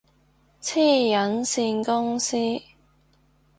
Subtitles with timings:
[0.63, 2.35] 黐撚線公司